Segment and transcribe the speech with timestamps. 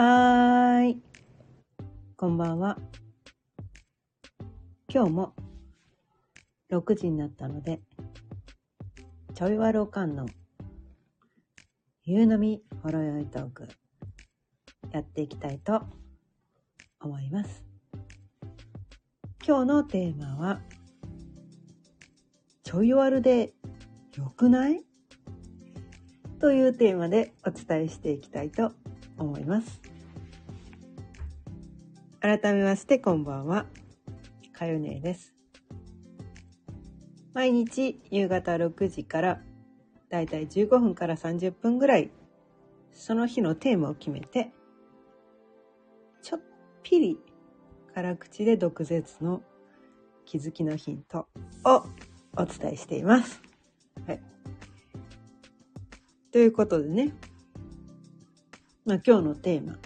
[0.00, 1.02] はーい。
[2.16, 2.78] こんばんは。
[4.88, 5.34] 今日も
[6.70, 7.80] 6時になったので、
[9.34, 10.26] ちょいわろかんの
[12.04, 13.66] 夕飲みほろよいトーク
[14.92, 15.82] やっていきたいと
[17.00, 17.64] 思います。
[19.44, 20.60] 今日のテーマは、
[22.62, 23.52] ちょいわるで
[24.16, 24.84] よくない？
[26.38, 28.87] というテーマでお伝えしていきたいと思います。
[29.18, 29.80] 思います
[32.20, 33.66] 改めましてこんばんは。
[34.52, 35.34] かよねです。
[37.32, 39.40] 毎日夕方6時から
[40.08, 42.10] だいたい15分から30分ぐらい
[42.92, 44.52] その日のテーマを決めて
[46.22, 46.40] ちょっ
[46.82, 47.20] ぴり
[47.94, 49.42] 辛口で毒舌の
[50.24, 51.28] 気づきのヒント
[51.64, 51.84] を
[52.36, 53.40] お伝えしています。
[54.08, 54.20] はい。
[56.32, 57.12] ということでね、
[58.88, 59.76] まあ、今日のテーマ。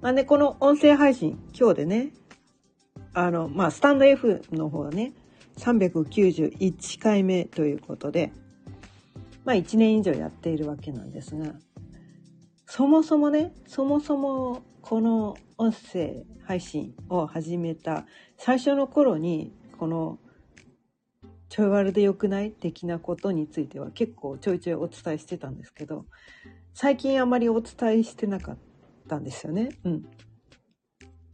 [0.00, 2.08] まあね、この音声配信、今日でね、
[3.12, 5.12] あの、まあ、スタンド F の方はね、
[5.58, 8.32] 391回目ということで、
[9.44, 11.52] まあ、1年以上やっているわけなんですが、
[12.64, 18.06] そもそもね、そもそもこの音声配信を始めた
[18.38, 20.18] 最初の頃に、この
[21.50, 26.06] ちょい悪でよくない的なことについては結構ちょいちょいお伝えしてたんですけど、
[26.74, 28.58] 最近あまりお伝えしてなかっ
[29.08, 29.68] たんですよね。
[29.84, 30.04] うん。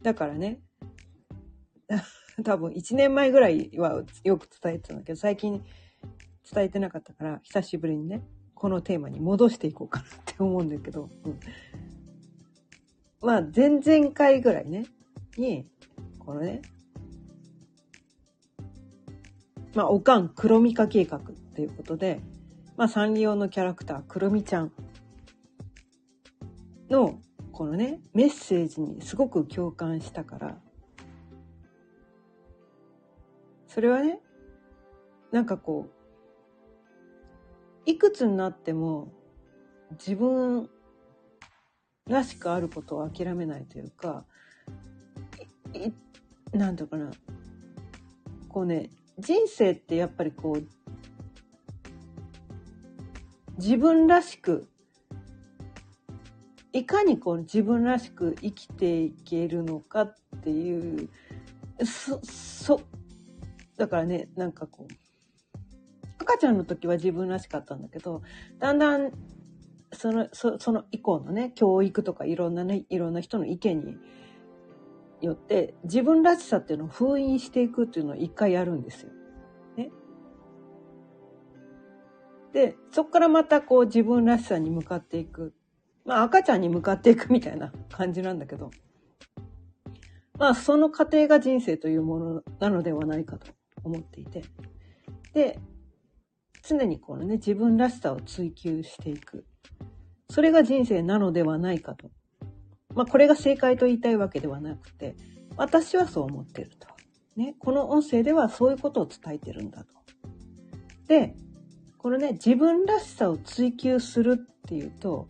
[0.03, 0.61] だからね、
[2.45, 5.63] 多分1年前ぐらいはよく伝えてたんだけど、最近
[6.53, 11.39] 伝えてなかったから、久しぶりにね、このテーマに戻していこうかなって思うんだけど、うん。
[13.21, 14.85] まあ、前々回ぐらいね、
[15.37, 15.67] に、
[16.19, 16.61] このね、
[19.73, 21.21] まあ、おかん黒ミカ計画っ
[21.55, 22.21] ていうことで、
[22.77, 24.71] まあ、サンリオのキャラクター、黒ミちゃん
[26.91, 27.19] の、
[27.51, 30.57] このね、メッセージにすごく共感したから、
[33.67, 34.19] それはね、
[35.31, 39.11] なんかこう、いくつになっても
[39.91, 40.69] 自分
[42.07, 44.25] らしくあることを諦めないというか、
[45.73, 47.11] いいなんていうかな、
[48.49, 50.67] こうね、人生ってやっぱりこう、
[53.57, 54.67] 自分らしく、
[56.73, 61.09] いかにこう自分らしく生きていけるのかっていう、
[61.85, 62.81] そ、そ、
[63.77, 64.93] だからね、なんかこう、
[66.19, 68.21] 赤ちゃんの時は自分らしかったんだけど、
[68.59, 69.11] だんだん、
[69.91, 73.97] その、そその以降のね、教育とかいろんなね、いろんな人の意見に
[75.19, 79.11] よって、自分らしさっていうのを封印していくっていうのを一回やるんですよ。
[79.75, 79.91] ね。
[82.53, 85.53] で、そこからまたこう自分らしさに向かっていく。
[86.05, 88.71] まあ赤ちゃんに向かっていくみたいな感じなんだけど、
[90.37, 93.51] まあその過程が人生というものなのではないかと
[93.83, 94.43] 思っていて。
[95.33, 95.59] で、
[96.63, 99.45] 常にこのね、自分らしさを追求していく。
[100.29, 102.09] それが人生なのではないかと。
[102.95, 105.15] まあこれが正解と言いたいわけではなくて、
[105.57, 106.87] 私はそう思ってると。
[107.35, 109.93] ね、この音声ではそういうことを伝えてるんだと。
[111.07, 111.35] で、
[111.97, 115.27] このね、自分らしさを追求するっていうと、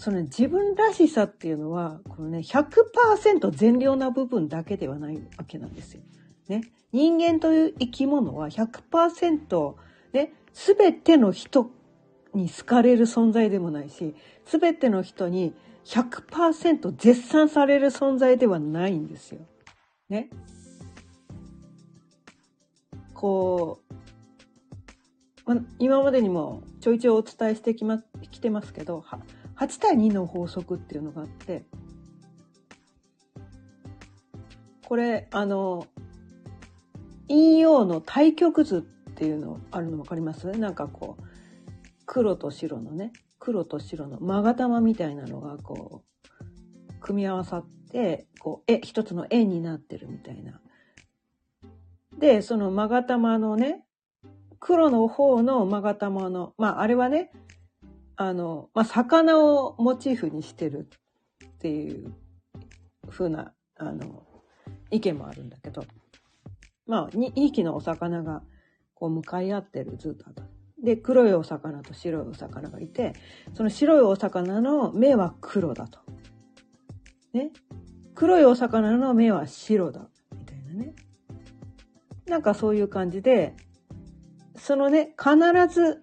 [0.00, 6.00] その自分らしさっていうのは、このね、100%善良な部分だけではないわけなんですよ。
[6.48, 6.62] ね。
[6.90, 9.74] 人間という生き物は100%、
[10.14, 11.70] ね、すべての人
[12.32, 14.14] に好かれる存在でもないし、
[14.46, 15.52] すべての人に
[15.84, 19.42] 100%絶賛される存在ではないんですよ。
[20.08, 20.30] ね。
[23.12, 23.80] こ
[25.46, 29.04] う、ま、今までにもちょいちょいお伝えしてきま、きてますけど、
[29.60, 31.64] 8対2の法則っていうのがあって、
[34.86, 35.86] これ、あの、
[37.28, 38.80] 引用の対極図っ
[39.14, 40.50] ていうのあるの分かります？
[40.52, 41.22] なんかこう、
[42.06, 50.60] 黒と白のね、黒と白の勾玉みたいなのがこう、組み合わさって、こう、え、一つの円になってるみたいな。
[52.18, 53.84] で、その勾玉のね、
[54.58, 57.30] 黒の方の勾玉の、まああれはね、
[58.20, 60.90] あの、まあ魚をモチーフにしてる
[61.42, 62.12] っていう
[63.08, 64.22] 風な、あの、
[64.90, 65.86] 意見もあるんだけど、
[66.86, 68.42] まあ、2匹のお魚が
[68.92, 70.42] こう向かい合ってる図だと。
[70.84, 73.14] で、黒いお魚と白いお魚がいて、
[73.54, 76.00] その白いお魚の目は黒だと。
[77.32, 77.52] ね。
[78.14, 80.10] 黒いお魚の目は白だ。
[80.36, 80.94] みたいなね。
[82.26, 83.54] なんかそういう感じで、
[84.56, 85.38] そのね、必
[85.74, 86.02] ず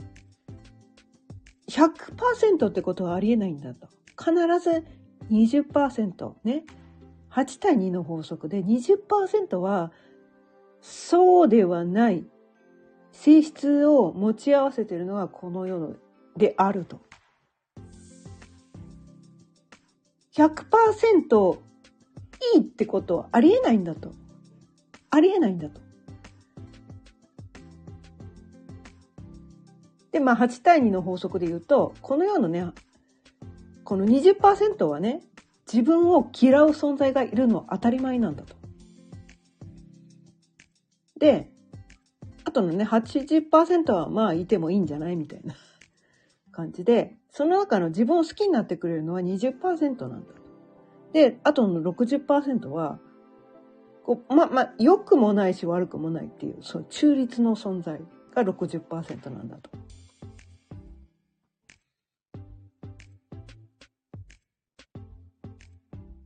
[1.69, 3.87] 100%ってことはありえないんだと。
[4.17, 4.85] 必ず
[5.31, 6.63] 20%ね。
[7.31, 9.91] 8対2の法則で20%は
[10.81, 12.25] そうではない
[13.11, 15.95] 性質を持ち合わせているのがこの世
[16.37, 17.01] であると。
[20.33, 21.57] 100%
[22.55, 24.13] いいってことはありえないんだと。
[25.09, 25.81] ありえないんだと。
[30.11, 32.65] で、まあ8対2の法則で言うと、この世のね、
[33.83, 35.21] この20%はね、
[35.71, 38.55] 自分を嫌う存在がいるのは当たり前なんだと。
[41.19, 41.49] で、
[42.45, 45.55] あとのね、80%はまあいてもいいんじゃないみたいな
[46.51, 50.41] 感じで、その中の自分を好きになってくれるのは20%なんだと。
[51.11, 52.99] で、あとの60%は、
[54.03, 57.99] こうま、ま良くもないし悪くもないっていう、その中立の存在
[58.43, 59.71] が60%なんだと。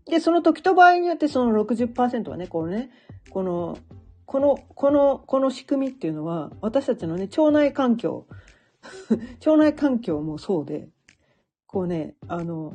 [0.05, 2.91] で、その時と場合によってその60%はね、このね、
[3.29, 3.77] この、
[4.25, 8.27] この、この、この仕組みっていうのは、私たちのね、腸内環境、
[9.45, 10.89] 腸内環境もそうで、
[11.65, 12.73] こうね、あの、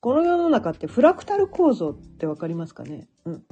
[0.00, 3.08] この世の中ってフラクタル構造ってわかりますかね？
[3.24, 3.44] うん。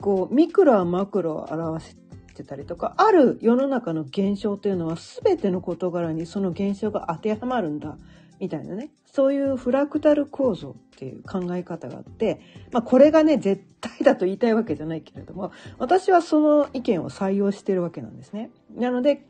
[0.00, 1.96] こう、ミクロはマクロを表し
[2.38, 7.98] てたりとか、ある世の中の現象というのは全ての事柄にその現象が当てはまるんだ、
[8.40, 8.90] みたいなね。
[9.04, 12.40] そういうフラクタル構造っていう考え方があって、
[12.72, 18.50] まあこれがね、絶対だと言いたいわけじゃないけれども、私はその意見を採用してるわけなんですね。
[18.74, 19.26] なので、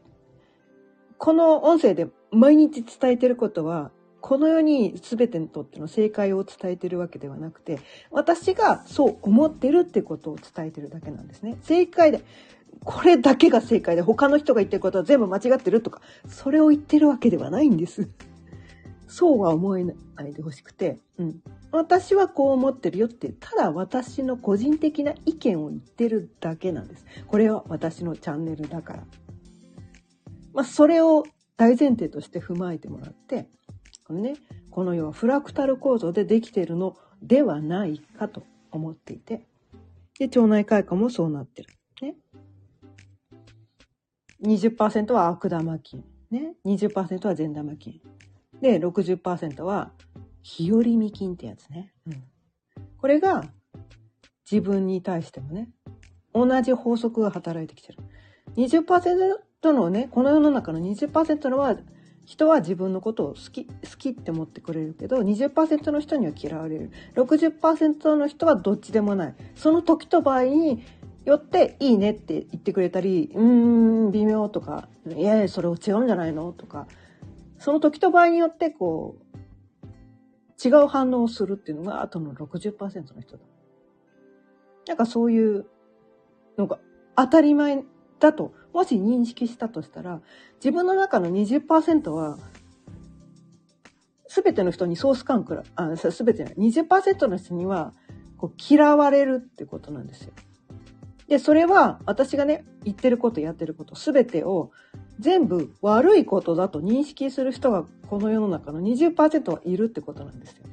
[1.17, 3.91] この音声で毎日伝えてることは、
[4.21, 7.79] この世に全てにとっての正解を伝えてるわけではなくて、
[8.11, 11.57] 私がそう思ってるってことを伝えてるだけなんですね。
[11.63, 12.23] 正解で、
[12.85, 18.09] これだけが正解で他の人が言ってることは全部間違ってるとか、それを言ってるわけではないんです。
[19.09, 19.95] そうは思えな
[20.27, 21.41] いでほしくて、うん。
[21.73, 27.05] 私はこう思ってるよって、ただ私の個人的な意見を言ってるだけなんです。
[27.27, 29.05] これは私のチャンネルだから。
[30.53, 31.25] まあ、それを
[31.57, 33.49] 大前提として踏まえてもらって、
[34.07, 34.35] このね、
[34.71, 39.47] この世はフラクタル構造でできているのではないかと思っていて、
[40.19, 41.78] で、腸内開花もそうなってる。
[44.45, 46.05] 20%は悪玉菌。
[46.31, 46.55] ね。
[46.65, 48.01] 20%は善玉菌。
[48.61, 49.93] で、60%は
[50.43, 51.93] 日和見菌ってやつね。
[52.07, 52.23] うん。
[52.99, 53.45] これが
[54.51, 55.71] 自分に対してもね、
[56.35, 57.99] 同じ法則が働いてきてる。
[58.57, 61.77] 20%のね、この世の中の20%のは
[62.29, 66.91] 人は自分のことを好き、好きって思ってくれるけど、20%の人には嫌われる。
[67.15, 69.35] 60%の人はどっちでもない。
[69.55, 70.83] その時と場合に
[71.29, 76.87] よっていいねって言ってくれたり、うーん、微妙とか、いやいや、それ違うんじゃないのとか、
[77.59, 83.45] その時と場合によってこう、違う反応をするっていうのがあとの60%の人だ。
[84.87, 85.67] なんかそういう
[86.57, 86.79] のが
[87.15, 87.85] 当たり前
[88.19, 90.23] だと、もし認識したとしたら、
[90.57, 92.39] 自分の中の20%は、
[94.29, 96.55] すべての人にソース感くら、あ、すべてない。
[96.55, 97.93] 20%の人には、
[98.39, 100.33] こう、嫌われるってことなんですよ。
[101.29, 104.71] で、それは、私がね、言ってること、やってること、すべてを、
[105.19, 110.65] 全部悪いことだと認識する人が、この世の中の20%はいるってことなんですよ。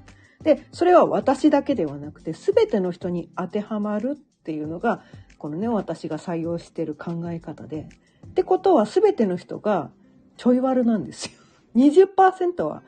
[0.43, 5.01] で、それは私だけではなくて、すべての人に当てはまるっていうのが、
[5.37, 7.89] このね、私が採用してる考え方で。
[8.27, 9.91] ってことは全ての人が
[10.37, 11.31] ちょい悪なんですよ。
[11.75, 12.83] 20%は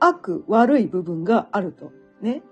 [0.00, 1.92] 悪、悪い部分があると。
[2.20, 2.42] ね。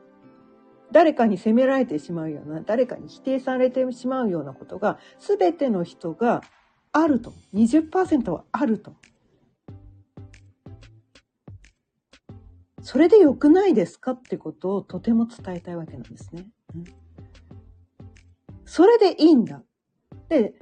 [0.94, 6.44] 誰かに責められてしまうような、誰かに否定されてしまうようなことが、すべての人が
[6.92, 7.32] あると。
[7.52, 8.94] 20%はあると。
[12.80, 16.46] それで良くないですかってことをとても伝えたいわけなんですね。
[16.76, 16.84] うん
[18.66, 19.62] それでいいんだ。
[20.28, 20.54] で、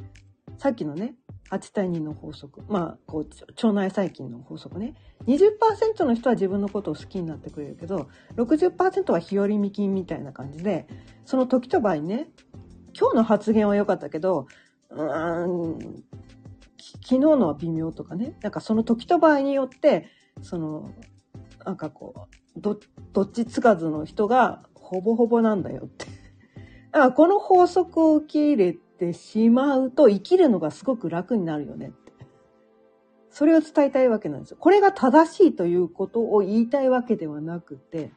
[0.62, 1.16] さっきのね、
[1.50, 2.62] 8対2の法則。
[2.68, 4.94] まあ、こう、腸内細菌の法則ね。
[5.26, 10.86] 20%の人は自分のことを好きになってくれるけど、60%は日和見菌みたいな感じで、
[11.24, 12.28] その時と場合ね、
[12.96, 14.46] 今日の発言は良かったけど、
[14.90, 16.04] うーん、
[16.78, 18.36] 昨日のは微妙とかね。
[18.40, 20.06] なんかその時と場合によって、
[20.42, 20.92] その、
[21.64, 22.78] なんかこう、ど、
[23.12, 26.06] どっちつかずの人がほぼほぼなんだよって
[26.92, 32.12] あこの法則を受け入れてしまうと生きるのがすごく楽になるよねって。
[33.30, 34.58] それを伝えたいわけなんですよ。
[34.60, 38.12] これが正しいということを言いたいわけではなくて、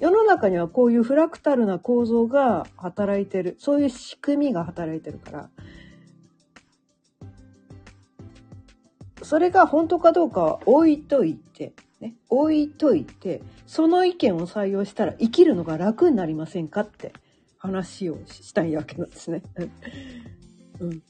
[0.00, 3.56] 世の中にはこういうフラクタルな構造が働いてる。
[3.60, 5.50] そういう仕組みが働いてるから、
[9.22, 17.12] それが本当かどうかは置いといて、ね、置いといて、その意見を採用したら生きるのが楽になりませんかって
[17.58, 19.42] 話をしたいわけなんですね。
[20.80, 21.02] うん。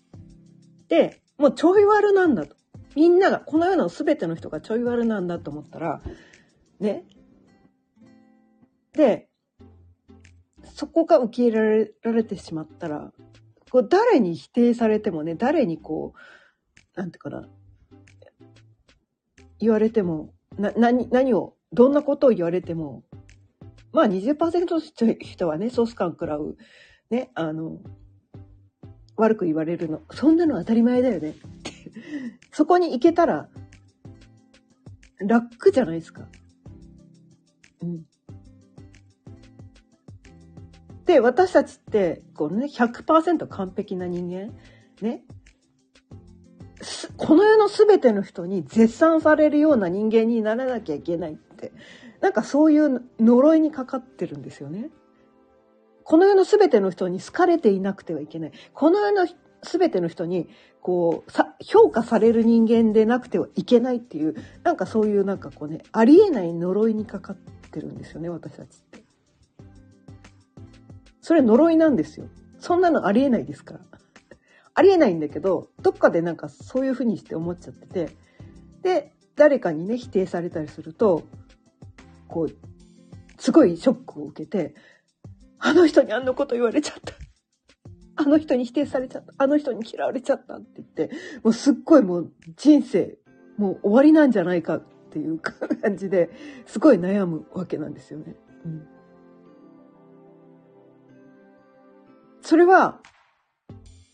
[0.88, 2.56] で、もうちょい悪なんだと。
[2.96, 6.02] みんなが、この世の全ての人がちょい悪なんだと思ったら、
[6.80, 7.04] ね。
[8.92, 9.28] で、
[10.74, 13.12] そこが受け入れられられてしまったら、
[13.70, 17.48] こう誰に否定されてもね、誰にこう、なんていうかな、
[19.58, 23.04] 言われても、な、何、何を、どんなことを言われても、
[23.92, 26.56] まあ20%の人はね、ソース感食らう、
[27.10, 27.78] ね、あの、
[29.16, 30.02] 悪く言われるの。
[30.12, 31.34] そんなの当たり前だよね。
[32.52, 33.48] そこに行けたら、
[35.18, 36.28] 楽じゃないですか。
[37.82, 38.06] うん。
[41.04, 44.52] で、私たちって、このね、100%完璧な人間、
[45.00, 45.24] ね、
[47.16, 51.72] この世の全ての人に絶賛されるような人間にならなきゃいけないって、
[52.20, 54.90] なんかそういう呪いにかかってるんですよね。
[56.04, 58.52] この世の全ての人に好かれていなくてはいけない。
[58.72, 59.26] この世の
[59.62, 60.48] 全ての人に、
[60.80, 67.36] こう、さ、評価される人間でなくてはいけないっていう、なんかそういうなんかこうね、ありえない呪いにかかっ
[67.70, 69.02] てるんですよね、私たちって。
[71.20, 72.26] それ呪いなんですよ。
[72.58, 73.80] そんなのありえないですから。
[74.74, 78.16] ありえないんだけど、どっかでなんかそういうふうにして思っちゃってて、
[78.82, 81.24] で、誰かにね、否定されたりすると、
[82.28, 82.56] こう、
[83.38, 84.74] すごいショックを受けて、
[85.58, 87.14] あの人にあんなこと言われちゃった。
[88.16, 89.32] あの人に否定されちゃった。
[89.38, 93.18] あの人に嫌われちゃったって言って、もうすっごいもう人生、
[93.56, 96.30] もう終わりなんじゃないかっていう感じで、
[96.66, 98.36] すごい悩むわけなんですよね。
[98.64, 98.88] うん、
[102.42, 103.00] それは、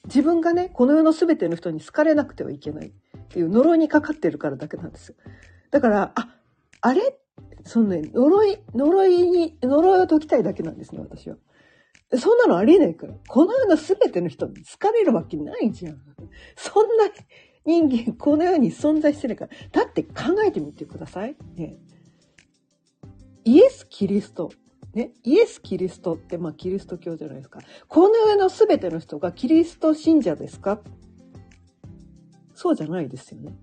[0.07, 2.93] 自分がね、この世の全ての人に好かれなくてはいけないっ
[3.29, 5.15] ていう呪いにかかってるからだけなんですよ。
[5.71, 6.29] だから、あ、
[6.83, 7.19] あれ
[7.65, 11.37] そのね、呪い、呪いに、呪いを解きたいだけなんですね、私は。
[12.17, 13.15] そんなのありえないから。
[13.27, 15.99] この世の全ての人に好かれるわけないじゃん。
[16.57, 17.11] そんな
[17.65, 19.51] 人間、この世に存在してるから。
[19.73, 20.13] だって考
[20.47, 21.37] えてみてください。
[21.57, 21.79] ね。
[23.45, 24.51] イエス・キリスト。
[24.93, 25.13] ね。
[25.23, 27.61] イエス・キリストって、まあ、キリスト教じゃないですか。
[27.89, 30.81] この世の全ての人がキリスト信者ですか？
[32.55, 33.57] そうじゃないですよね。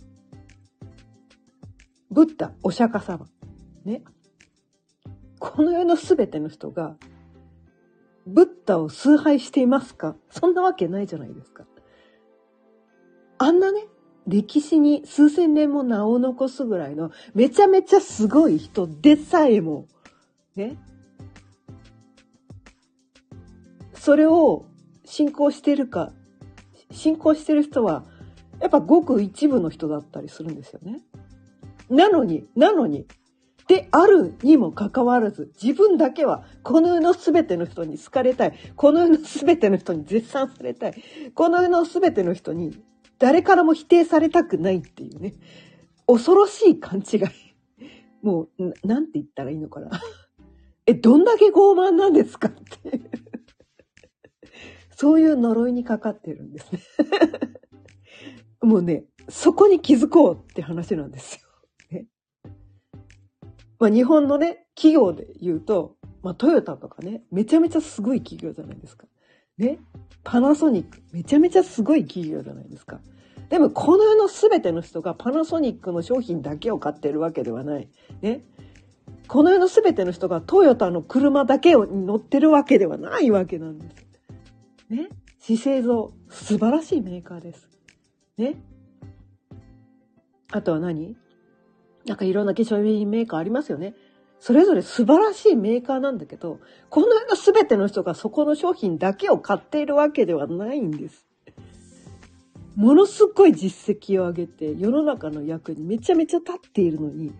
[2.09, 3.27] ブッダ、お釈迦様。
[3.85, 4.03] ね。
[5.39, 6.95] この世の全ての人が、
[8.27, 10.15] ブッダを崇拝していますか？
[10.29, 11.65] そんなわけないじゃないですか。
[13.39, 13.85] あんなね、
[14.27, 19.87] 歴史に数千年も名を残すぐらいのめちゃめちゃすごい人でさえも、
[20.55, 20.77] ね。
[23.95, 24.65] それを
[25.05, 26.11] 信仰してるか、
[26.91, 28.03] 信仰してる人は、
[28.59, 31.01] やっぱごく一部の人だったりするんですよね。
[31.89, 33.07] なのに、なのに、
[33.71, 38.53] であるにもかかわらず、自分だけはこの世の全ての人に好かれたい。
[38.75, 41.01] この世の全ての人に絶賛されたい。
[41.33, 42.77] この世の全ての人に
[43.17, 45.35] 誰からも否定されたくないっていうね。
[46.05, 47.21] 恐ろしい勘違い。
[48.21, 49.89] もう、なんて言ったらいいのかな。
[50.85, 52.99] え、どんだけ傲慢なんですかって
[54.97, 56.81] そういう呪いにかかってるんですね
[58.61, 61.50] もうね、そこに気づこうって話なんですよ。
[63.81, 69.07] まあ日本のね、企業で言うと、まあトヨタとかね、めちゃめちゃすごい企業じゃないですか。
[69.57, 69.79] ね。
[70.23, 72.99] パナソニック、めちゃめちゃすごい企業じゃないですか。
[73.49, 77.89] でもこの世の全ての人がパナソニックの商品だけを買ってるわけではない。
[78.21, 78.43] ね。
[79.27, 83.95] この世の全ての人がトヨタの車だけを乗ってるわけではないわけなんです。
[84.89, 85.09] ね。
[85.39, 87.67] 資生堂、素晴らしいメーカーです。
[88.37, 88.61] ね。
[90.51, 91.17] あとは何？
[92.05, 93.93] なんかいろんな化粧品メーカーありますよね。
[94.39, 101.27] それぞれ素晴らしいメーカーなんだけど、この世の全ての人がそこの商品だけを買っているわけではないんです。
[102.75, 107.31] ものすごい実績を上げて世の中の役にめちゃめちゃ立っているのに、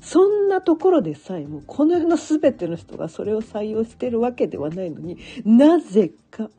[0.00, 6.50] そんなところでさえもこの世の全ての人がそれを採用しているわけではないのになぜか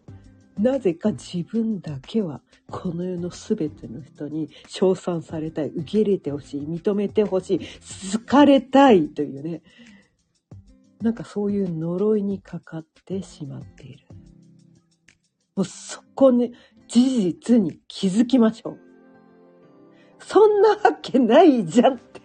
[0.60, 9.62] なぜか自分だけはこの世の全ての人に称賛されたい、受け入れてほしい、認めてほしい、好かれたいというね、
[11.02, 14.08] なんかそういう呪いにかかってしまっている。
[15.56, 16.54] もうそこに、
[16.88, 18.80] 事実に気づきましょう。
[20.20, 22.22] そんなわけないじゃんって。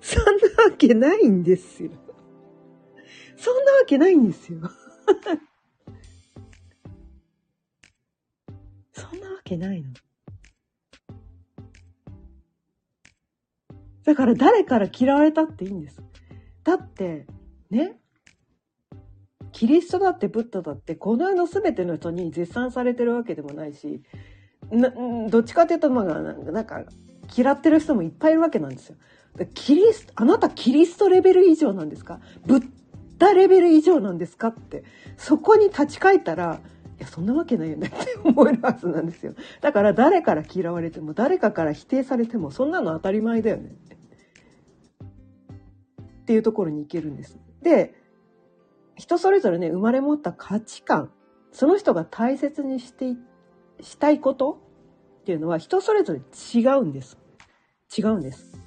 [0.00, 1.90] そんなわけないんですよ。
[3.36, 4.60] そんなわけないんですよ。
[8.96, 9.90] そんなわけないの。
[14.04, 16.00] だから誰から嫌われたっていいんです。
[16.64, 17.26] だって、
[17.70, 17.98] ね、
[19.52, 24.02] キリストだってブッダだってこの世の全ての人に絶賛されてるわけでもないし、
[24.70, 24.92] な
[25.28, 26.84] どっちかというと、まあ、なんか、
[27.36, 28.96] 嫌ってる人もいっぱいいるわけなんですよ。
[29.54, 32.20] キリスト、あなたキリストレベル以上なんですか？
[32.46, 32.68] ブッ
[33.18, 34.48] ダレベル以上なんですか？
[34.48, 34.84] って、
[35.16, 36.60] そこに立ち返ったら、
[36.98, 39.34] いや、そんなわけないよねって思えるはずなんですよ。
[39.60, 43.96] だから誰から嫌われても、誰かから否定されても、そんなの当たり前だよねって。
[46.32, 47.38] いうところに行けるんです。
[47.62, 47.94] で、
[48.96, 51.10] 人それぞれね、生まれ持った価値観、
[51.52, 53.14] その人が大切にして
[53.80, 54.60] したいこと
[55.20, 56.20] っていうのは人それぞれ
[56.54, 57.18] 違うんです。
[57.96, 58.58] 違うんです。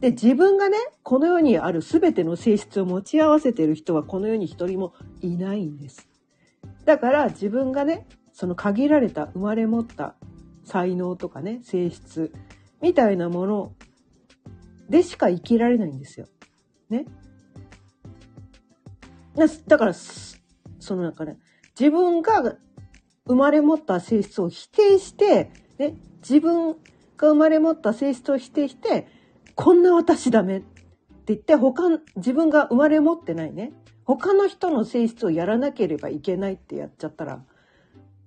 [0.00, 6.11] で、自分がね、この世にある全ての性質を持ち合わせている人はこの世に一人もいないんです。
[6.84, 10.16] だから自分がね、その限られた生まれ持った
[10.64, 12.32] 才能とかね、性質
[12.80, 13.72] みたいなもの
[14.88, 16.26] でしか生きられないんですよ。
[16.90, 17.06] ね。
[19.66, 21.38] だから、その中で、ね、
[21.78, 22.56] 自分が
[23.26, 26.72] 生まれ持った性質を否定して、ね、自分
[27.16, 29.06] が生まれ持った性質を否定して、
[29.54, 30.66] こんな私ダメって
[31.26, 31.84] 言って、他、
[32.16, 33.72] 自分が生まれ持ってないね、
[34.04, 37.44] 他の人の性質をやらなければいけないってやっちゃったら、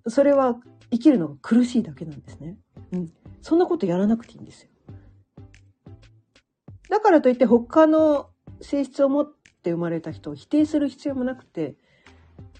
[0.08, 0.58] それは
[0.91, 2.58] 生きるのが苦しいだけなんですね。
[2.91, 3.13] うん。
[3.41, 4.70] そんなことやらなくていいんですよ。
[6.89, 8.29] だからといって他の
[8.62, 11.75] 性質を持って生まれた人を否定する必要もなくて、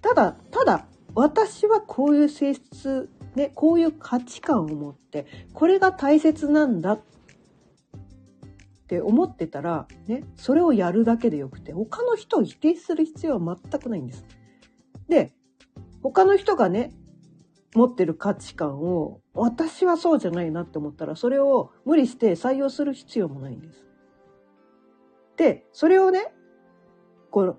[0.02, 7.00] ただ、ただ、私はこういう性質、ね、こういう価値観を持って、これが大切なんだっ
[8.86, 14.24] って思ってたら、ね、それをやるだけでよくて、他の人を否定する必要は全くないんです。
[15.10, 15.34] で、
[16.04, 16.92] 他の人がね、
[17.74, 23.84] 持ってる価値観を、私はそうじゃないなって思ったら、それを無理して採用する必要もないんです。
[25.36, 26.32] で、それをね、
[27.32, 27.58] この、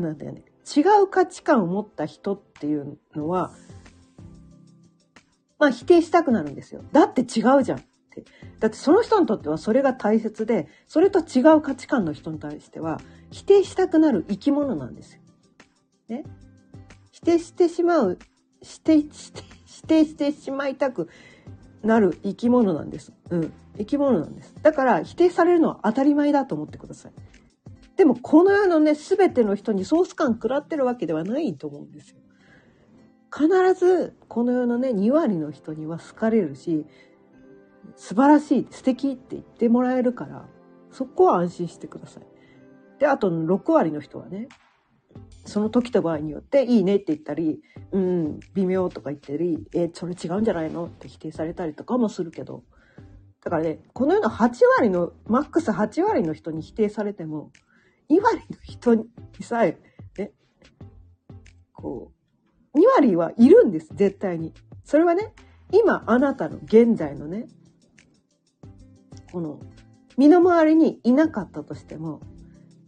[0.00, 3.52] なんだよね、違う価値観を持った人っていうのは、
[5.58, 6.82] まあ否定したくなるんですよ。
[6.90, 7.84] だって違うじゃん。
[8.60, 13.00] だってその人にとってはそれが大切で、それと違う価値観の人に対しては
[13.30, 15.20] 否定したくなる生き物なんですよ。
[16.08, 16.24] ね？
[17.12, 18.18] 否定してしまう、
[18.62, 21.08] 否定して、否定してしまいたく
[21.82, 23.12] なる生き物なんです。
[23.30, 23.52] うん。
[23.76, 24.54] 生き物なんです。
[24.62, 27.12] だから否定されるのは当たり前だと思ってください。
[27.96, 32.18] でもこの世のね、すべての人にソース感食らってるわけではないと思うんですよ。
[33.32, 36.86] 必ずこの世のね、2割の人には好かれるし、
[37.96, 40.48] 素晴らしい、素敵って言ってもらえるから、
[40.90, 42.24] そこは安心してください。
[42.98, 44.48] で、あと6割の人はね、
[45.44, 47.60] その時と場合によっていいねって言ったり、
[47.92, 52.64] うん、微妙とか言ったり、え、それ違うんじゃないのって否定されたりとかもするけど、
[53.42, 57.52] だからね、この世の8割の、マックス8割の人に否定されても、
[58.10, 59.06] 2割の人に
[59.42, 59.78] さえ、
[60.16, 60.32] ね、
[61.72, 62.12] こ
[62.74, 64.54] う、2割はいるんです、絶対に。
[64.84, 65.34] それはね、
[65.72, 67.46] 今あなたの現在のね、
[69.34, 69.58] この、
[70.16, 72.20] 身の回りにいなかったとしても、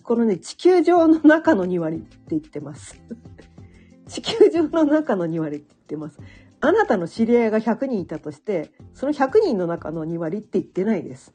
[0.04, 3.02] このね、地球上の中の2割って言ってます。
[4.06, 6.20] 地球上の中の2割って言ってます。
[6.60, 11.34] あなたの知り合いが100人いたとして、その100人の中の2割って言ってないです。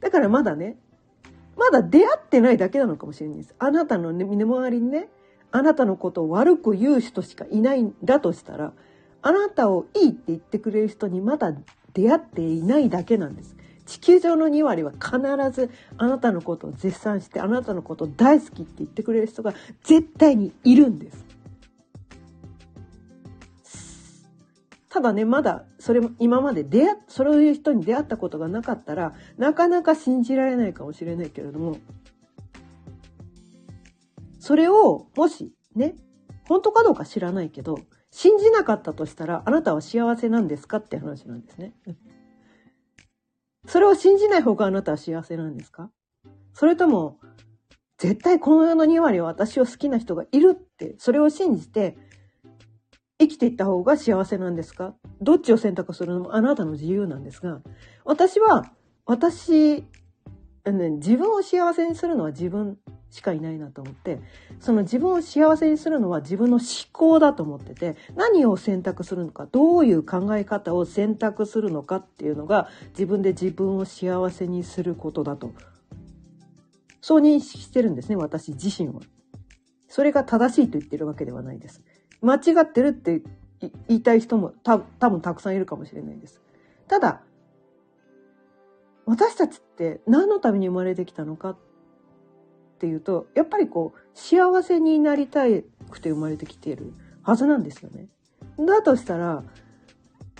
[0.00, 0.78] だからまだね、
[1.56, 3.54] まだ出会ってないだけなのかもしれないです。
[3.60, 5.10] あなたの、ね、身の回りにね、
[5.52, 8.72] あなたのことを悪く言う人しかいないんだとしたら、
[9.22, 11.54] あなたをいいって言ってくれる人にまだ
[11.92, 13.56] 出会っていないだけなんです。
[13.86, 15.18] 地球上の2割は必
[15.50, 21.24] ずあなたのことを絶賛して、あなたのことを大好きって言ってくれる人が絶対にいるんです。
[24.94, 31.78] ただね、まだ、それも、今まで出会、そういう人に出会ったことがなかったら、なかなか信じられないかもしれないけれども、
[34.38, 35.96] それを、もし、ね、
[36.46, 37.80] 本当かどうか知らないけど、
[38.12, 41.72] 信じなかったとしたら、あなたは幸せなんですかって話なんですね。
[43.66, 45.90] それを信じない方があなたは幸せなんですか？
[46.52, 47.18] それとも、
[47.98, 51.96] 絶対この世の2割は私を好きな人がいるって、それを信じて、
[53.18, 54.94] 生きていった方が幸せなんですか？
[55.20, 57.60] どっちを選択するのもあなたの自由なんですが、
[58.04, 58.72] 私は、
[59.06, 59.84] 私、
[60.66, 62.78] 自分を幸せにするのは自分
[63.14, 64.18] しかいないなと思って、
[64.58, 75.52] その自分を幸せにするのは自分の思考だと思ってて、何を選択するのか、どういう考え方を選択するのかっていうのが自分で自分を幸せにすることだと。
[77.00, 79.00] そう認識してるんですね、私自身は。
[79.86, 81.82] それが正しいと言ってるわけではないです。
[82.20, 83.22] 間違ってるって
[83.60, 86.40] 言いたい人もた多分たくさんいるかもしれないです。
[86.88, 87.22] ただ、
[89.06, 91.56] 私たちって何のために生まれてきたのかっ
[92.78, 95.44] ていうと、やっぱりこう、幸せになりた
[95.90, 98.08] くて生まれてきているはずなんですよね。
[98.58, 99.42] だとしたら、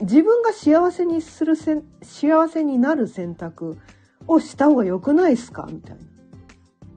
[0.00, 3.78] 自分が幸せにするせん、幸せになる選択
[4.26, 5.68] をした方が良くないですか？
[5.70, 6.02] みたいな。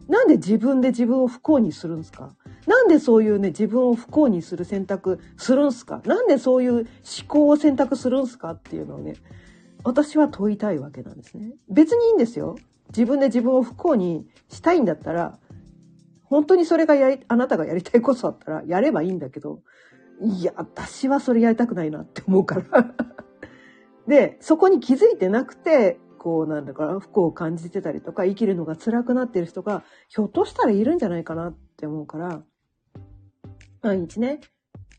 [0.07, 2.33] なんで自分で自分を不幸にするんですか？
[2.65, 6.01] なんでそういうね、自分を不幸にする選択するんすか？
[6.05, 6.87] なんでそういう思
[7.27, 8.51] 考を選択するんすか？
[8.51, 9.15] っていうのをね、
[9.83, 11.51] 私は問いたいわけなんですね。
[11.69, 12.55] 別にいいんですよ。
[12.89, 15.39] 自分で自分を不幸にしたいんだったら、
[16.23, 19.61] 本当にそれがやり、あなたがやりたいことだったらやればいいんだけど、
[20.21, 22.93] いや、私はそれやりたくないなって思うから
[24.07, 32.43] で、そこに気づいてなくて、こうなんだから不幸を感じてたりとか生きるのが辛くなってる人がひょっとしたらいるんじゃないかなって思うから、
[33.81, 34.41] 毎日ね、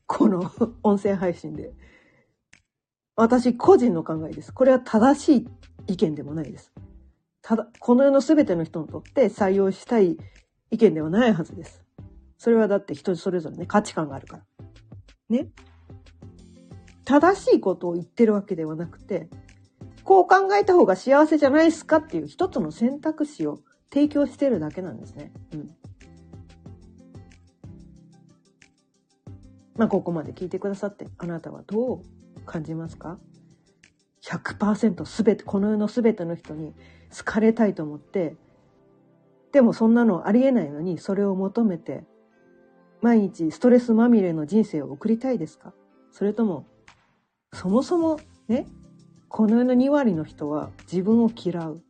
[0.07, 0.51] この
[0.83, 1.75] 音声配信で
[3.17, 4.55] 私個人の考えです。
[4.55, 5.49] これは正しい
[5.89, 6.73] 意見でもないです。
[7.49, 10.19] ただ、この世の全ての人にとって採用したい
[10.71, 11.83] 意見ではないはずです。
[12.37, 14.43] それはだって人それぞれね、価値観があるから。
[15.31, 15.49] ね。
[17.07, 19.31] 正しいことを言ってるわけではなくて、
[20.05, 25.33] こう考えた方が幸せじゃないですかっていう一つの選択肢を提供してるだけなんですね。
[25.55, 25.71] うん。
[29.75, 32.03] まあ、ここまで聞いてくださって、あなたはどう
[32.45, 33.19] 感じますか
[34.23, 36.75] ?100% すべて、この世のすべての人に
[37.17, 38.37] 好かれたいと思って、
[39.53, 42.05] でもそんなのありえないのに、それを求めて、
[43.01, 45.73] 毎日ストレスまみれの人生を送りたいですか？
[46.13, 46.67] それとも、
[47.53, 48.19] そもそも
[48.49, 48.67] ね、
[49.29, 51.81] この世の2割の人は自分を嫌う。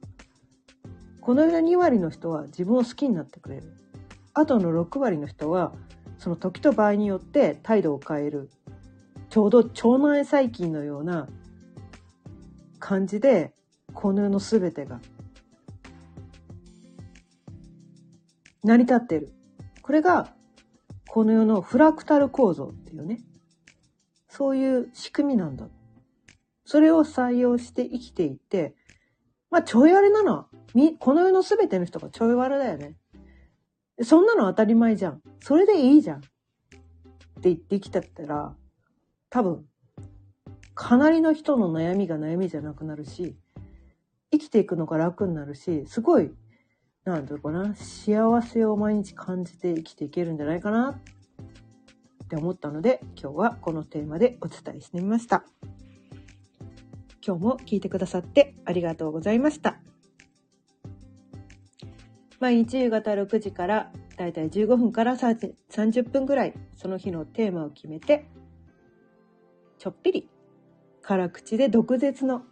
[1.20, 3.72] この世の2割の人は自分を好きになってくれる。
[4.35, 5.72] あとの6割の人は、
[6.18, 8.50] その時と場合によって態度を変える。
[9.31, 11.28] ちょうど腸内細菌のような
[12.78, 13.52] 感じで、
[14.00, 15.00] この世の全てが
[18.62, 19.32] 成り立ってる。
[19.82, 20.32] これが、
[21.08, 23.18] この世のフラクタル構造っていうね、
[24.28, 25.66] そういう仕組みなんだ。
[26.64, 28.76] それを採用して生きていって、
[29.50, 30.46] まあ、ちょい悪なのは、
[31.00, 32.94] この世の全ての人がちょい悪だよね。
[34.02, 35.22] そんなの当たり前じゃん。
[35.40, 36.18] それでいいじゃん。
[36.18, 36.28] って
[37.42, 38.54] 言ってきたったら、
[39.28, 39.66] 多分、
[40.76, 43.37] かなりの人の悩みが悩みじゃなくなるし、
[44.30, 46.30] 生きていくのが楽になるし、すごい、
[47.04, 51.00] なんだろうな、幸せを毎日感じて生きていけるんじゃないかな
[52.24, 55.44] って思ったので、今日はこのテーマでお伝えしてみました。
[57.26, 59.80] 今日も聞いてくださってありがとうございました。
[62.40, 68.26] 毎日夕方6時からだいたい15分から30分ぐらいその日のテーマを決めて
[69.78, 70.28] ちょっぴり
[71.02, 72.42] 辛口で毒舌の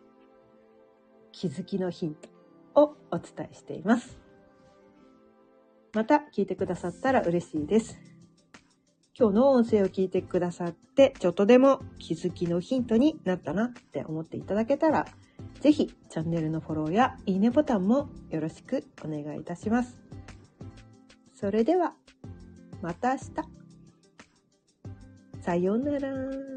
[1.38, 2.31] 気づきのヒント
[2.81, 4.18] をお伝えしています。
[5.92, 7.99] また聞いてくださったら嬉しいです。
[9.18, 15.05] 今日の音声を聞いてくださって、ちょっとでも気づきのヒントになったなって思っていただけたら、
[15.61, 19.99] ぜひチャンネルのフォローやいいねボタンもよろしくお願いいたします。
[21.35, 21.92] それでは、
[22.81, 23.29] また明日。
[25.42, 26.56] さようなら。